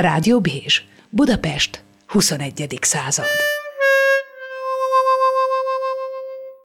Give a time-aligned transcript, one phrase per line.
[0.00, 2.78] Rádió Bézs, Budapest, 21.
[2.80, 3.24] század.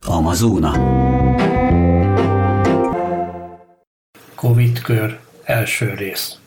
[0.06, 0.72] Amazóna.
[4.36, 6.38] Covid kör első rész.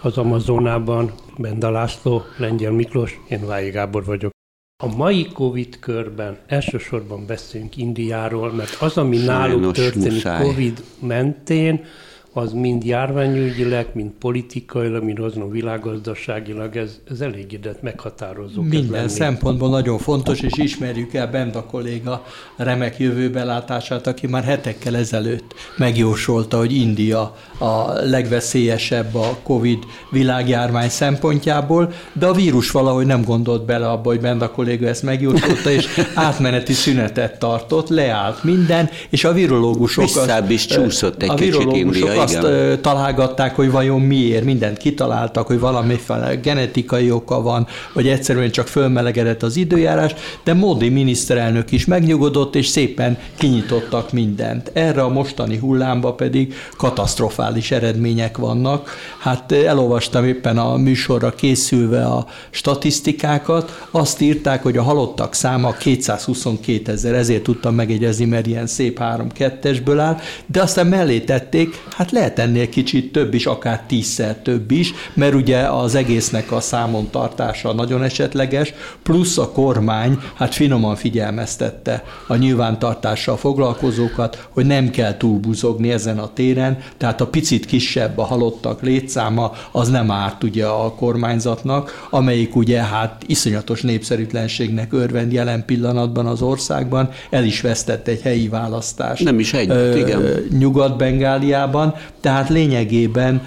[0.00, 4.30] Az Amazonában Benda László, Lengyel Miklós, én Vályi Gábor vagyok.
[4.82, 10.42] A mai Covid körben elsősorban beszélünk Indiáról, mert az, ami Sajnos náluk történik muszáj.
[10.42, 11.84] Covid mentén,
[12.36, 18.62] az mind járványügyileg, mind politikailag, mind azon világgazdaságilag, ez, ez ide meghatározó.
[18.62, 22.24] Minden szempontból nagyon fontos, és ismerjük el Benda kolléga
[22.56, 31.92] remek jövőbelátását, aki már hetekkel ezelőtt megjósolta, hogy India a legveszélyesebb a Covid világjárvány szempontjából,
[32.12, 36.72] de a vírus valahogy nem gondolt bele abba, hogy Benda kolléga ezt megjósolta, és átmeneti
[36.72, 40.04] szünetet tartott, leállt minden, és a virológusok...
[40.04, 42.80] Visszább is csúszott egy a kicsit India, azt igen.
[42.80, 49.42] találgatták, hogy vajon miért, mindent kitaláltak, hogy valamiféle genetikai oka van, vagy egyszerűen csak fölmelegedett
[49.42, 54.70] az időjárás, de Modi miniszterelnök is megnyugodott, és szépen kinyitottak mindent.
[54.72, 58.90] Erre a mostani hullámba pedig katasztrofális eredmények vannak.
[59.18, 66.92] Hát elolvastam éppen a műsorra készülve a statisztikákat, azt írták, hogy a halottak száma 222
[66.92, 70.16] ezer, ezért tudtam megegyezni, mert ilyen szép 3-2-esből áll,
[70.46, 75.34] de aztán mellé tették, hát lehet ennél kicsit több is, akár tízszer több is, mert
[75.34, 78.72] ugye az egésznek a számon tartása nagyon esetleges,
[79.02, 86.32] plusz a kormány hát finoman figyelmeztette a nyilvántartással foglalkozókat, hogy nem kell túlbuzogni ezen a
[86.32, 92.56] téren, tehát a picit kisebb a halottak létszáma, az nem árt ugye a kormányzatnak, amelyik
[92.56, 99.24] ugye hát iszonyatos népszerűtlenségnek örvend jelen pillanatban az országban, el is vesztett egy helyi választást.
[99.24, 100.22] Nem is egy, igen.
[100.58, 103.42] Nyugat-Bengáliában, tehát lényegében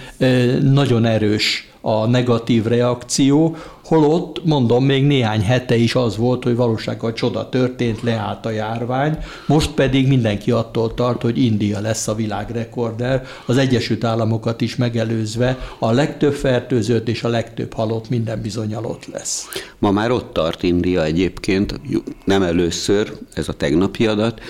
[0.61, 7.13] nagyon erős a negatív reakció, holott, mondom, még néhány hete is az volt, hogy valósággal
[7.13, 13.25] csoda történt, leállt a járvány, most pedig mindenki attól tart, hogy India lesz a világrekorder,
[13.45, 19.05] az Egyesült Államokat is megelőzve a legtöbb fertőzött és a legtöbb halott minden bizonyal ott
[19.13, 19.47] lesz.
[19.79, 21.79] Ma már ott tart India egyébként,
[22.25, 24.41] nem először, ez a tegnapi adat,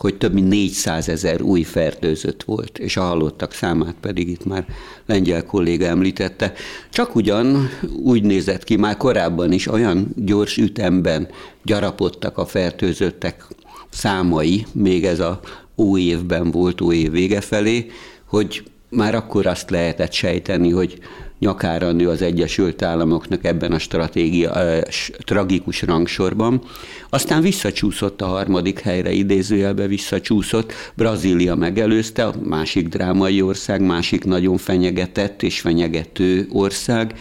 [0.00, 4.66] hogy több mint 400 ezer új fertőzött volt, és a halottak számát pedig itt már
[5.06, 6.52] lengyel kolléga említette.
[6.90, 7.68] Csak ugyan
[8.02, 11.28] úgy nézett ki már korábban is, olyan gyors ütemben
[11.62, 13.46] gyarapodtak a fertőzöttek
[13.90, 15.40] számai, még ez a
[15.74, 17.86] új évben volt, új év vége felé,
[18.24, 20.98] hogy már akkor azt lehetett sejteni, hogy
[21.40, 24.52] nyakára nő az Egyesült Államoknak ebben a stratégia,
[25.24, 26.62] tragikus rangsorban.
[27.08, 30.72] Aztán visszacsúszott a harmadik helyre, idézőjelbe visszacsúszott.
[30.94, 37.14] Brazília megelőzte, a másik drámai ország, másik nagyon fenyegetett és fenyegető ország.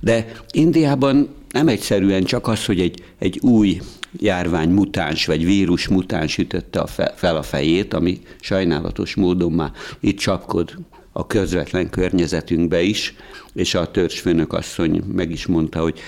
[0.00, 3.80] De Indiában nem egyszerűen csak az, hogy egy, egy új
[4.18, 9.70] járvány mutáns, vagy vírus mutáns ütötte a fel a fejét, ami sajnálatos módon már
[10.00, 10.74] itt csapkod
[11.16, 13.14] a közvetlen környezetünkbe is,
[13.54, 16.00] és a törzsfőnök asszony meg is mondta, hogy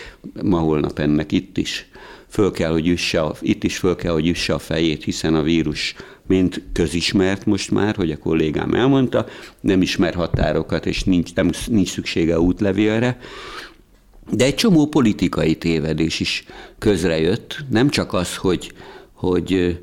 [0.42, 1.88] ma holnap ennek itt is
[2.28, 5.42] föl kell, hogy üsse a, itt is föl kell, hogy üsse a fejét, hiszen a
[5.42, 5.94] vírus
[6.26, 9.26] mint közismert most már, hogy a kollégám elmondta,
[9.60, 13.18] nem ismer határokat, és nincs, nem, nincs szüksége útlevélre,
[14.30, 16.44] de egy csomó politikai tévedés is
[16.78, 18.72] közrejött, nem csak az, hogy,
[19.12, 19.78] hogy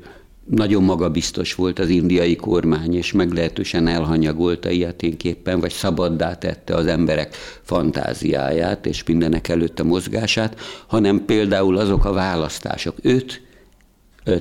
[0.50, 7.34] nagyon magabiztos volt az indiai kormány, és meglehetősen elhanyagolta ilyeténképpen, vagy szabaddá tette az emberek
[7.62, 12.94] fantáziáját, és mindenek előtt a mozgását, hanem például azok a választások.
[13.02, 13.42] Öt,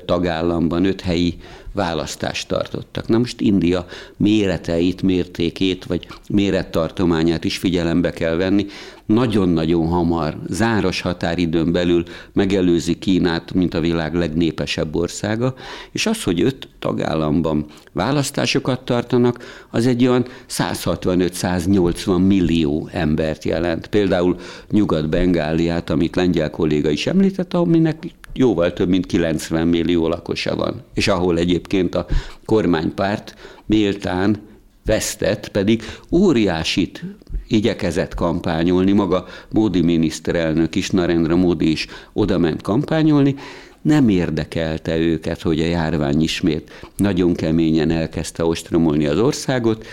[0.06, 1.38] tagállamban, öt helyi
[1.74, 3.08] választást tartottak.
[3.08, 3.86] Na most India
[4.18, 8.66] méreteit, mértékét, vagy mérettartományát is figyelembe kell venni.
[9.14, 12.04] Nagyon-nagyon hamar, záros határidőn belül
[12.34, 15.54] megelőzi Kínát, mint a világ legnépesebb országa,
[15.92, 23.88] és az, hogy öt tagállamban választásokat tartanak, az egy olyan 165-180 millió embert jelent.
[23.88, 24.36] Például
[24.70, 31.08] Nyugat-Bengáliát, amit lengyel kolléga is említett, aminek jóval több mint 90 millió lakosa van, és
[31.08, 32.06] ahol egyébként a
[32.46, 34.52] kormánypárt méltán
[34.86, 37.04] vesztett, pedig óriásit
[37.48, 43.36] igyekezett kampányolni, maga Módi miniszterelnök is, Narendra Módi is oda ment kampányolni,
[43.82, 49.86] nem érdekelte őket, hogy a járvány ismét nagyon keményen elkezdte ostromolni az országot,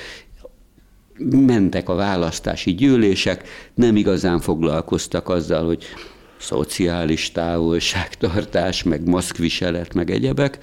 [1.31, 5.85] mentek a választási gyűlések, nem igazán foglalkoztak azzal, hogy
[6.39, 10.59] szociális távolságtartás, meg maszkviselet, meg egyebek,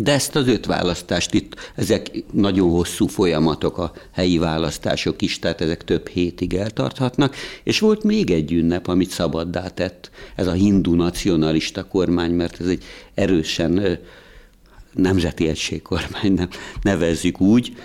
[0.00, 5.60] De ezt az öt választást itt, ezek nagyon hosszú folyamatok, a helyi választások is, tehát
[5.60, 10.94] ezek több hétig eltarthatnak, és volt még egy ünnep, amit szabaddá tett, ez a hindu
[10.94, 12.84] nacionalista kormány, mert ez egy
[13.14, 13.98] erősen
[14.94, 16.48] nemzeti egységkormány, nem
[16.82, 17.76] nevezzük úgy,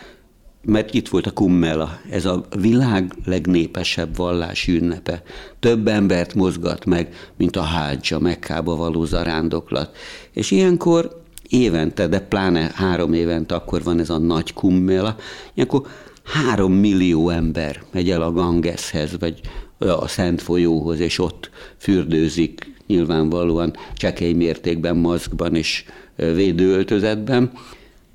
[0.65, 5.23] mert itt volt a Kummela, ez a világ legnépesebb vallási ünnepe.
[5.59, 9.95] Több embert mozgat meg, mint a hádzsa, Mekkába való zarándoklat.
[10.31, 11.22] És ilyenkor
[11.53, 15.15] évente, de pláne három évente akkor van ez a nagy Kummela,
[15.53, 15.87] ilyenkor
[16.23, 19.39] három millió ember megy el a Gangeshez, vagy
[19.77, 25.85] a Szent folyóhoz, és ott fürdőzik nyilvánvalóan csekély mértékben, maszkban és
[26.15, 27.51] védőöltözetben,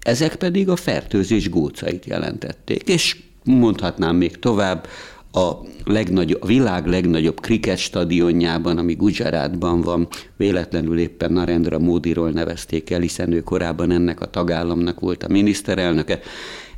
[0.00, 2.88] ezek pedig a fertőzés gócait jelentették.
[2.88, 4.86] És mondhatnám még tovább,
[5.32, 5.50] a,
[5.84, 13.00] legnagyobb, a világ legnagyobb kriket stadionjában, ami Gujaratban van, véletlenül éppen Narendra Módiról nevezték el,
[13.00, 16.20] hiszen ő korábban ennek a tagállamnak volt a miniszterelnöke.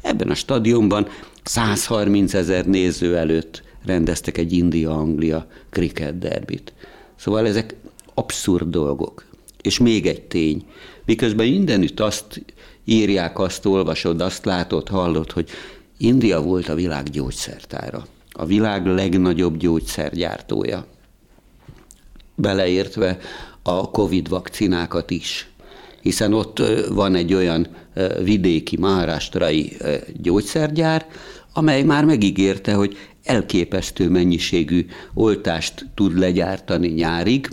[0.03, 1.07] Ebben a stadionban
[1.43, 6.73] 130 ezer néző előtt rendeztek egy India-Anglia kriket derbit.
[7.17, 7.75] Szóval ezek
[8.15, 9.25] abszurd dolgok.
[9.63, 10.65] És még egy tény,
[11.05, 12.45] miközben mindenütt azt
[12.85, 15.49] írják, azt olvasod, azt látod, hallod, hogy
[15.97, 20.87] India volt a világ gyógyszertára, a világ legnagyobb gyógyszergyártója,
[22.35, 23.19] beleértve
[23.63, 25.51] a Covid vakcinákat is,
[26.01, 27.67] hiszen ott van egy olyan
[28.23, 29.77] vidéki, maharastrai
[30.17, 31.07] gyógyszergyár,
[31.53, 37.51] amely már megígérte, hogy elképesztő mennyiségű oltást tud legyártani nyárig,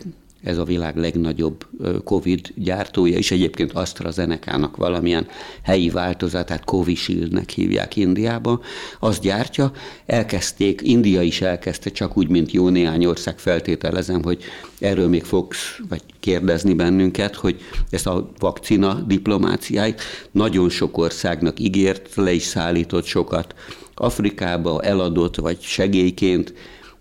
[0.47, 1.65] ez a világ legnagyobb
[2.03, 5.27] Covid gyártója, és egyébként AstraZeneca-nak valamilyen
[5.63, 8.61] helyi változatát Covishield-nek hívják Indiába,
[8.99, 9.71] azt gyártja,
[10.05, 14.43] elkezdték, India is elkezdte, csak úgy, mint jó néhány ország feltételezem, hogy
[14.79, 20.01] erről még fogsz vagy kérdezni bennünket, hogy ezt a vakcina diplomáciáit
[20.31, 23.55] nagyon sok országnak ígért, le is szállított sokat
[23.93, 26.53] Afrikába, eladott vagy segélyként,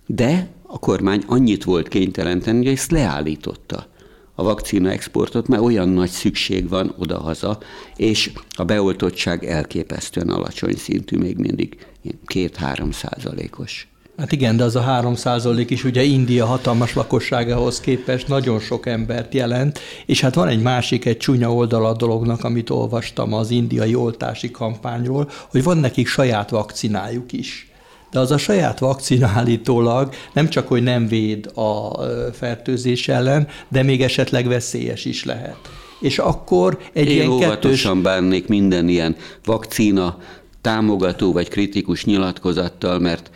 [0.07, 3.87] de a kormány annyit volt kénytelen tenni, hogy ezt leállította
[4.35, 7.59] a vakcina exportot, mert olyan nagy szükség van odahaza,
[7.97, 11.87] és a beoltottság elképesztően alacsony szintű, még mindig
[12.27, 13.89] két-három százalékos.
[14.17, 18.87] Hát igen, de az a három százalék is ugye India hatalmas lakosságához képest nagyon sok
[18.87, 23.51] embert jelent, és hát van egy másik, egy csúnya oldala a dolognak, amit olvastam az
[23.51, 27.71] indiai oltási kampányról, hogy van nekik saját vakcinájuk is
[28.11, 31.91] de az a saját vakcina állítólag nem csak, hogy nem véd a
[32.33, 35.57] fertőzés ellen, de még esetleg veszélyes is lehet.
[36.01, 37.89] És akkor egy Én ilyen kettős...
[38.03, 40.19] bánnék minden ilyen vakcina
[40.61, 43.31] támogató vagy kritikus nyilatkozattal, mert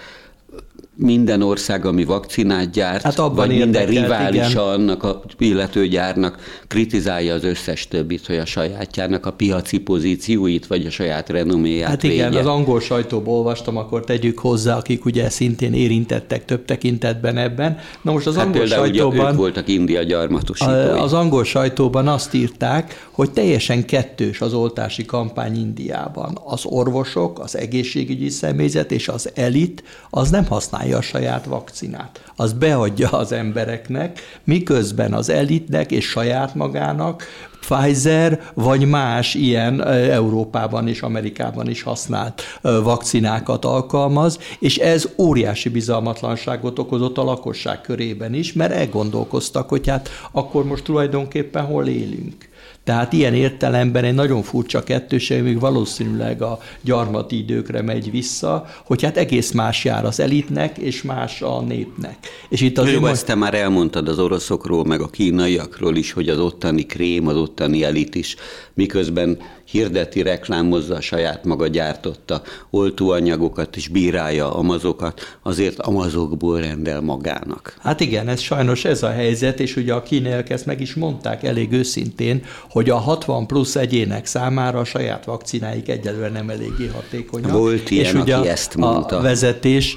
[1.01, 7.35] minden ország, ami vakcinát gyárt, hát abban vagy minden riválisa annak a illető gyárnak kritizálja
[7.35, 12.25] az összes többit, hogy a sajátjának a piaci pozícióit, vagy a saját renoméját Hát igen,
[12.25, 12.41] védje.
[12.41, 17.79] az angol sajtóból olvastam, akkor tegyük hozzá, akik ugye szintén érintettek több tekintetben ebben.
[18.03, 19.31] Na most az hát angol sajtóban...
[19.31, 20.99] ők voltak India gyarmatosítói.
[20.99, 26.39] Az angol sajtóban azt írták, hogy teljesen kettős az oltási kampány Indiában.
[26.45, 32.33] Az orvosok, az egészségügyi személyzet és az elit az nem használja használja a saját vakcinát.
[32.37, 37.25] Az beadja az embereknek, miközben az elitnek és saját magának
[37.61, 46.79] Pfizer vagy más ilyen Európában és Amerikában is használt vakcinákat alkalmaz, és ez óriási bizalmatlanságot
[46.79, 52.49] okozott a lakosság körében is, mert elgondolkoztak, hogy hát akkor most tulajdonképpen hol élünk.
[52.85, 59.03] Tehát ilyen értelemben egy nagyon furcsa kettőség, még valószínűleg a gyarmati időkre megy vissza, hogy
[59.03, 62.17] hát egész más jár az elitnek, és más a népnek.
[62.49, 66.29] És itt az Jó, ezt te már elmondtad az oroszokról, meg a kínaiakról is, hogy
[66.29, 68.37] az ottani krém, az ottani elit is,
[68.75, 69.39] miközben
[69.71, 77.77] hirdeti, reklámozza a saját maga gyártotta oltóanyagokat, és bírálja amazokat, azért amazokból rendel magának.
[77.79, 81.43] Hát igen, ez sajnos ez a helyzet, és ugye a kínaiak ezt meg is mondták
[81.43, 87.51] elég őszintén, hogy a 60 plusz egyének számára a saját vakcináik egyelőre nem eléggé hatékonyak.
[87.51, 89.19] Volt ilyen, és ugye aki ezt mondta.
[89.19, 89.97] A vezetés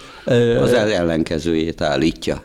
[0.60, 2.44] az ellenkezőjét állítja.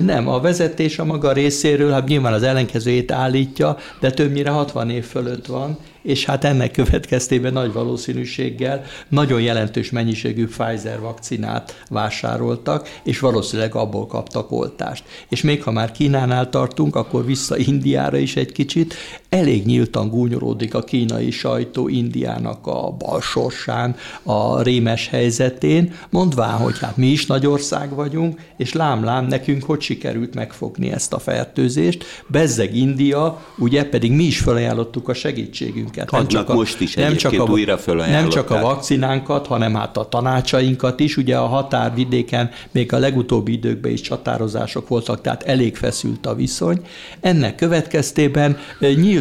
[0.00, 5.04] Nem, a vezetés a maga részéről, hát nyilván az ellenkezőjét állítja, de többnyire 60 év
[5.04, 13.18] fölött van, és hát ennek következtében nagy valószínűséggel nagyon jelentős mennyiségű Pfizer vakcinát vásároltak, és
[13.18, 15.04] valószínűleg abból kaptak oltást.
[15.28, 18.94] És még ha már Kínánál tartunk, akkor vissza Indiára is egy kicsit.
[19.36, 26.96] Elég nyíltan gúnyolódik a kínai sajtó Indiának a balsorsán, a rémes helyzetén, mondván, hogy hát
[26.96, 32.04] mi is nagy ország vagyunk, és lám-lám nekünk hogy sikerült megfogni ezt a fertőzést.
[32.26, 36.10] Bezzeg India, ugye pedig mi is felajánlottuk a segítségünket.
[36.10, 39.96] Nem csak a, most is nem csak a, újra Nem csak a vakcinánkat, hanem hát
[39.96, 41.16] a tanácsainkat is.
[41.16, 46.80] Ugye a határvidéken még a legutóbbi időkben is csatározások voltak, tehát elég feszült a viszony.
[47.20, 48.58] Ennek következtében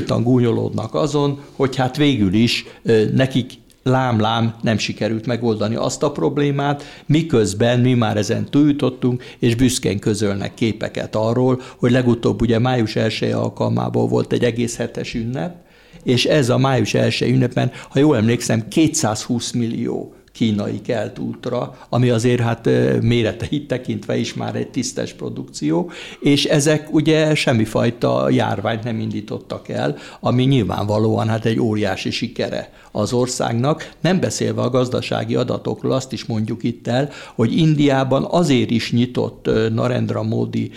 [0.05, 2.65] nyíltan gúnyolódnak azon, hogy hát végül is
[3.13, 3.51] nekik
[3.83, 10.53] lám-lám nem sikerült megoldani azt a problémát, miközben mi már ezen túljutottunk, és büszkén közölnek
[10.53, 15.55] képeket arról, hogy legutóbb ugye május 1 alkalmából volt egy egész hetes ünnep,
[16.03, 22.09] és ez a május 1 ünnepen, ha jól emlékszem, 220 millió kínai kelt útra, ami
[22.09, 22.69] azért hát
[23.01, 29.97] méreteit tekintve is már egy tisztes produkció, és ezek ugye semmifajta járványt nem indítottak el,
[30.19, 36.25] ami nyilvánvalóan hát egy óriási sikere az országnak, nem beszélve a gazdasági adatokról, azt is
[36.25, 40.71] mondjuk itt el, hogy Indiában azért is nyitott Narendra Modi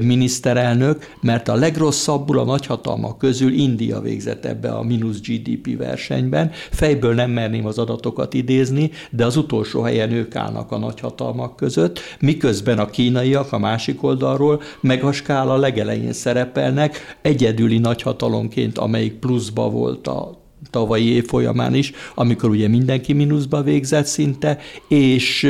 [0.00, 6.50] miniszterelnök, mert a legrosszabbul a nagyhatalmak közül India végzett ebbe a mínusz GDP versenyben.
[6.70, 12.00] Fejből nem merném az adatokat idézni, de az utolsó helyen ők állnak a nagyhatalmak között,
[12.20, 19.70] miközben a kínaiak a másik oldalról meg a skála legelején szerepelnek, egyedüli nagyhatalomként, amelyik pluszba
[19.70, 20.41] volt a
[20.72, 25.48] tavalyi év folyamán is, amikor ugye mindenki mínuszba végzett szinte, és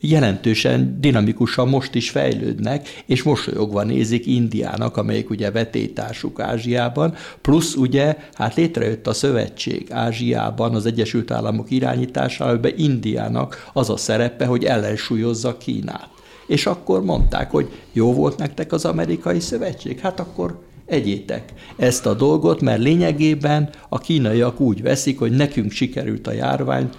[0.00, 8.16] jelentősen dinamikusan most is fejlődnek, és mosolyogva nézik Indiának, amelyik ugye vetétársuk Ázsiában, plusz ugye
[8.32, 14.64] hát létrejött a szövetség Ázsiában az Egyesült Államok irányításával, amiben Indiának az a szerepe, hogy
[14.64, 16.08] ellensúlyozza Kínát.
[16.46, 22.14] És akkor mondták, hogy jó volt nektek az amerikai szövetség, hát akkor egyétek ezt a
[22.14, 26.96] dolgot, mert lényegében a kínaiak úgy veszik, hogy nekünk sikerült a járványt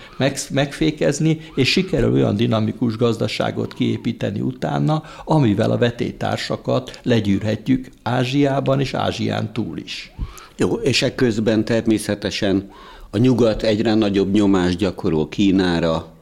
[0.49, 9.53] megfékezni, és sikerül olyan dinamikus gazdaságot kiépíteni utána, amivel a vetétársakat legyűrhetjük Ázsiában és Ázsián
[9.53, 10.11] túl is.
[10.57, 12.71] Jó, és ekközben természetesen
[13.11, 16.14] a nyugat egyre nagyobb nyomást gyakorol Kínára,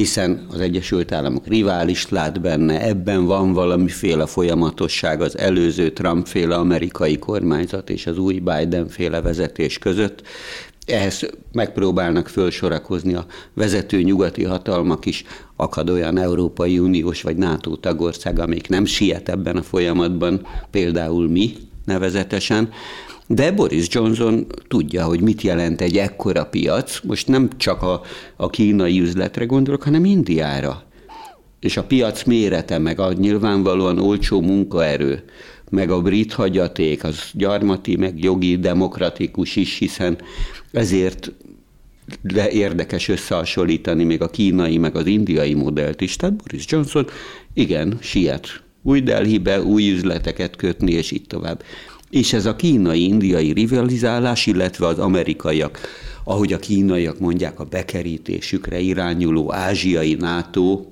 [0.00, 7.18] hiszen az Egyesült Államok rivális lát benne, ebben van valamiféle folyamatosság az előző Trump-féle amerikai
[7.18, 10.22] kormányzat és az új Biden-féle vezetés között.
[10.86, 15.24] Ehhez megpróbálnak fölsorakozni a vezető nyugati hatalmak is,
[15.56, 21.52] akad olyan Európai Uniós vagy NATO tagország, amelyik nem siet ebben a folyamatban, például mi
[21.84, 22.68] nevezetesen,
[23.32, 27.00] de Boris Johnson tudja, hogy mit jelent egy ekkora piac.
[27.02, 28.02] Most nem csak a,
[28.36, 30.82] a kínai üzletre gondolok, hanem Indiára.
[31.60, 35.24] És a piac mérete, meg a nyilvánvalóan olcsó munkaerő,
[35.70, 40.18] meg a brit hagyaték, az gyarmati, meg jogi, demokratikus is, hiszen
[40.72, 41.32] ezért
[42.22, 46.16] de érdekes összehasonlítani még a kínai, meg az indiai modellt is.
[46.16, 47.06] Tehát Boris Johnson,
[47.54, 51.62] igen, siet új Delhibe, új üzleteket kötni, és így tovább.
[52.10, 55.78] És ez a kínai-indiai rivalizálás, illetve az amerikaiak,
[56.24, 60.84] ahogy a kínaiak mondják, a bekerítésükre irányuló ázsiai NATO,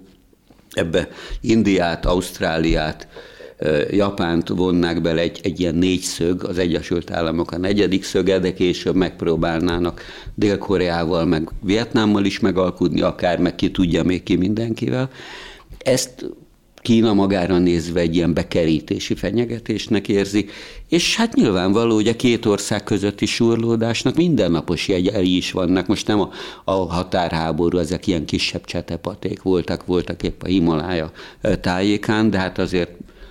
[0.71, 1.09] ebbe
[1.41, 3.09] Indiát, Ausztráliát,
[3.91, 8.95] Japánt vonnák bele egy, egy ilyen négyszög, az Egyesült Államok a negyedik szöge, de később
[8.95, 10.03] megpróbálnának
[10.35, 15.11] Dél-Koreával, meg Vietnámmal is megalkudni, akár meg ki tudja még ki mindenkivel.
[15.79, 16.25] Ezt
[16.88, 20.47] Kína magára nézve egy ilyen bekerítési fenyegetésnek érzi,
[20.88, 25.87] és hát nyilvánvaló, hogy a két ország közötti surlódásnak mindennapos jegyei is vannak.
[25.87, 26.30] Most nem a,
[26.64, 31.12] a határháború, ezek ilyen kisebb csetepaték voltak, voltak épp a Himalája
[31.61, 32.90] tájékán, de hát azért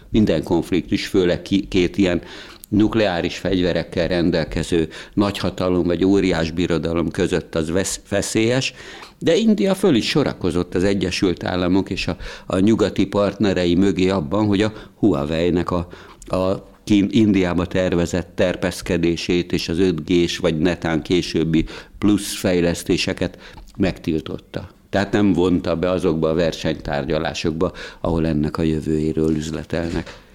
[0.09, 2.21] minden konfliktus, főleg két ilyen
[2.67, 7.71] nukleáris fegyverekkel rendelkező nagyhatalom vagy óriás birodalom között az
[8.09, 8.73] veszélyes,
[9.19, 14.45] de India föl is sorakozott az Egyesült Államok és a, a nyugati partnerei mögé abban,
[14.45, 15.87] hogy a Huawei-nek a,
[16.27, 16.75] a
[17.09, 21.65] Indiába tervezett terpeszkedését és az 5G-s vagy netán későbbi
[21.97, 23.37] plusz fejlesztéseket
[23.77, 24.69] megtiltotta.
[24.89, 27.71] Tehát nem vonta be azokba a versenytárgyalásokba,
[28.01, 30.25] ahol ennek a jövőjéről üzletelnek.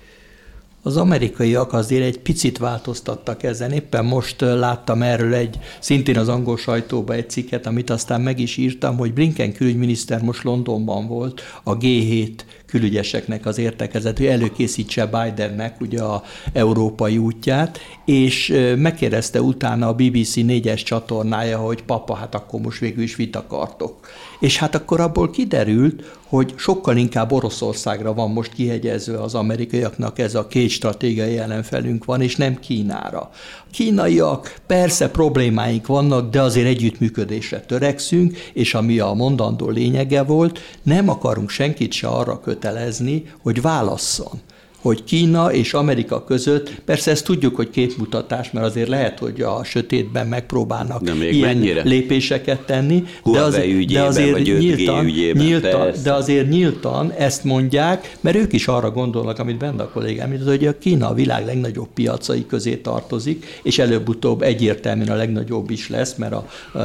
[0.85, 3.71] Az amerikaiak azért egy picit változtattak ezen.
[3.71, 8.57] Éppen most láttam erről egy, szintén az angol sajtóban egy cikket, amit aztán meg is
[8.57, 12.31] írtam, hogy Blinken külügyminiszter most Londonban volt a G7
[12.67, 16.23] külügyeseknek az értekezet, hogy előkészítse Bidennek ugye a
[16.53, 23.03] európai útját, és megkérdezte utána a BBC négyes csatornája, hogy papa, hát akkor most végül
[23.03, 24.09] is mit akartok.
[24.41, 30.35] És hát akkor abból kiderült, hogy sokkal inkább Oroszországra van most kihegyezve az amerikaiaknak ez
[30.35, 33.31] a két stratégiai ellenfelünk van, és nem Kínára.
[33.71, 41.09] Kínaiak, persze problémáink vannak, de azért együttműködésre törekszünk, és ami a mondandó lényege volt, nem
[41.09, 44.41] akarunk senkit se arra kötelezni, hogy válasszon
[44.83, 49.65] hogy Kína és Amerika között, persze ezt tudjuk, hogy képmutatás, mert azért lehet, hogy a
[49.65, 51.83] sötétben megpróbálnak de még ilyen mennyire?
[51.83, 58.53] lépéseket tenni, de, az, de azért nyíltan, nyíltan, de azért nyíltan ezt mondják, mert ők
[58.53, 62.77] is arra gondolnak, amit benne a kollégám, hogy a Kína a világ legnagyobb piacai közé
[62.77, 66.79] tartozik, és előbb-utóbb egyértelműen a legnagyobb is lesz, mert a,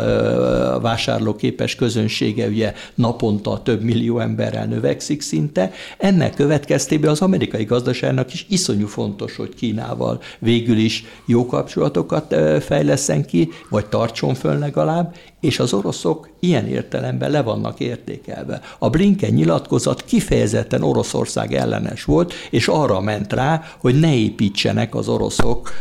[0.74, 5.72] a vásárlóképes közönsége ugye naponta több millió emberrel növekszik szinte.
[5.98, 12.36] Ennek következtében az amerikai gazdaság gazdaságnak is iszonyú fontos, hogy Kínával végül is jó kapcsolatokat
[12.64, 18.62] fejleszen ki, vagy tartson föl legalább, és az oroszok ilyen értelemben le vannak értékelve.
[18.80, 25.08] A Blinken nyilatkozat kifejezetten Oroszország ellenes volt, és arra ment rá, hogy ne építsenek az
[25.08, 25.72] oroszok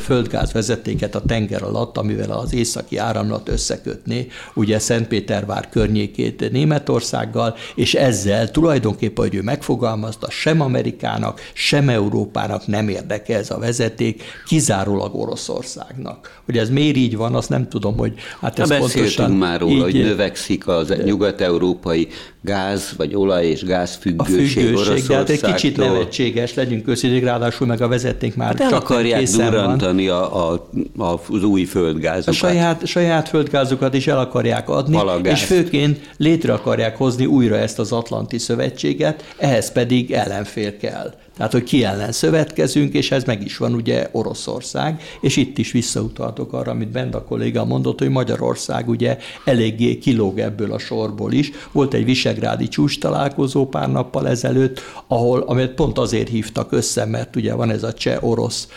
[0.00, 8.50] földgázvezetéket a tenger alatt, amivel az északi áramlat összekötné ugye Szentpétervár környékét Németországgal, és ezzel
[8.50, 16.40] tulajdonképpen, hogy ő megfogalmazta, sem Amerikának, sem Európának nem érdeke ez a vezeték, kizárólag Oroszországnak.
[16.44, 18.70] Hogy ez miért így van, azt nem tudom, hogy hát ez
[19.02, 19.30] pontosan...
[19.30, 22.08] már róla, hogy növekszik az nyugat-európai
[22.42, 27.66] gáz, vagy olaj és gázfüggőség A függőség, de hát egy kicsit nevetséges, legyünk őszintén, ráadásul
[27.66, 32.34] meg a vezeték már hát el akarják durrantani a, a, a, az új földgázokat.
[32.34, 35.42] A saját, saját földgázokat is el akarják adni, Palagázt.
[35.42, 41.14] és főként létre akarják hozni újra ezt az Atlanti Szövetséget, ehhez pedig ellenfél kell.
[41.36, 45.72] Tehát, hogy ki ellen szövetkezünk, és ez meg is van ugye Oroszország, és itt is
[45.72, 51.50] visszautaltok arra, amit Benda kolléga mondott, hogy Magyarország ugye eléggé kilóg ebből a sorból is.
[51.72, 57.36] Volt egy visegrádi csúcs találkozó pár nappal ezelőtt, ahol, amit pont azért hívtak össze, mert
[57.36, 58.68] ugye van ez a cseh-orosz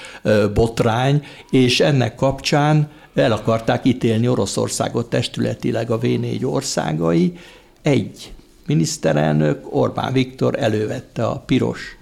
[0.53, 7.33] botrány, és ennek kapcsán el akarták ítélni Oroszországot testületileg a V4 országai.
[7.81, 8.33] Egy
[8.67, 11.97] miniszterelnök, Orbán Viktor elővette a piros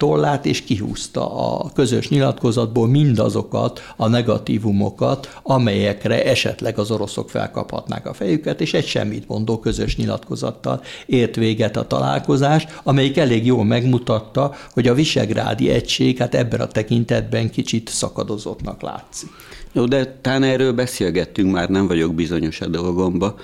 [0.00, 8.12] tollát, és kihúzta a közös nyilatkozatból mindazokat a negatívumokat, amelyekre esetleg az oroszok felkaphatnák a
[8.12, 14.54] fejüket, és egy semmit mondó közös nyilatkozattal ért véget a találkozás, amelyik elég jól megmutatta,
[14.72, 19.30] hogy a visegrádi egység hát ebben a tekintetben kicsit szakadozottnak látszik.
[19.72, 23.34] Jó, de talán erről beszélgettünk már, nem vagyok bizonyos a dolgomba,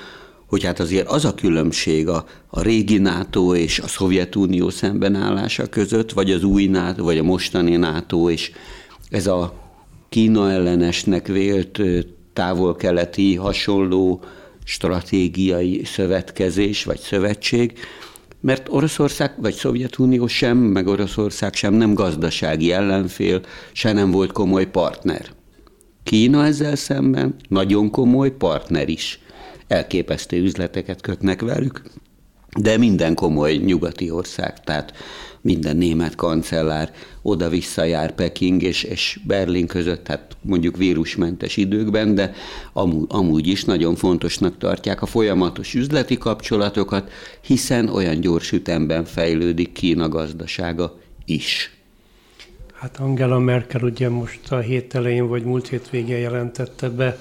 [0.46, 6.12] hogy hát azért az a különbség a, a régi NATO és a Szovjetunió szembenállása között,
[6.12, 8.52] vagy az új NATO, vagy a mostani NATO és
[9.11, 9.64] ez a
[10.09, 11.80] Kína ellenesnek vélt
[12.32, 14.20] távol-keleti hasonló
[14.64, 17.72] stratégiai szövetkezés vagy szövetség,
[18.40, 23.40] mert Oroszország vagy Szovjetunió sem, meg Oroszország sem nem gazdasági ellenfél,
[23.72, 25.26] se nem volt komoly partner.
[26.02, 29.20] Kína ezzel szemben nagyon komoly partner is
[29.68, 31.83] elképesztő üzleteket kötnek velük,
[32.59, 34.92] de minden komoly nyugati ország, tehát
[35.40, 42.33] minden német kancellár oda-vissza jár Peking és, és Berlin között, tehát mondjuk vírusmentes időkben, de
[42.72, 49.72] amúgy, amúgy is nagyon fontosnak tartják a folyamatos üzleti kapcsolatokat, hiszen olyan gyors ütemben fejlődik
[49.72, 51.76] Kína gazdasága is.
[52.74, 57.18] Hát Angela Merkel ugye most a hét elején vagy múlt hét végén jelentette be,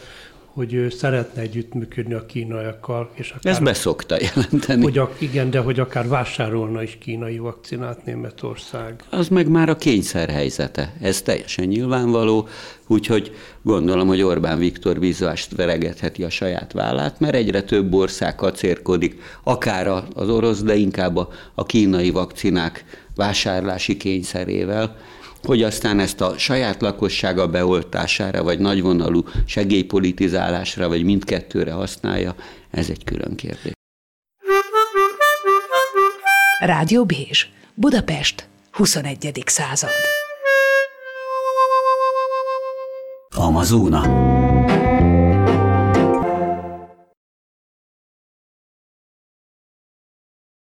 [0.55, 3.09] hogy ő szeretne együttműködni a kínaiakkal.
[3.13, 4.83] És akár, Ez beszokta jelenteni.
[4.83, 9.03] Hogy a, igen, de hogy akár vásárolna is kínai vakcinát Németország.
[9.09, 10.93] Az meg már a kényszer helyzete.
[11.01, 12.47] Ez teljesen nyilvánvaló,
[12.87, 19.21] úgyhogy gondolom, hogy Orbán Viktor bizvást veregetheti a saját vállát, mert egyre több ország kacérkodik,
[19.43, 24.95] akár az orosz, de inkább a, a kínai vakcinák vásárlási kényszerével
[25.45, 32.35] hogy aztán ezt a saját lakossága beoltására, vagy nagyvonalú segélypolitizálásra, vagy mindkettőre használja,
[32.71, 33.71] ez egy külön kérdés.
[36.59, 39.43] Rádió Bézs, Budapest, 21.
[39.45, 39.89] század.
[43.35, 44.44] Amazona.